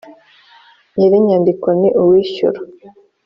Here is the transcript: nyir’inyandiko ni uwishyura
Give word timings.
nyir’inyandiko 0.95 1.67
ni 1.79 1.89
uwishyura 2.03 2.59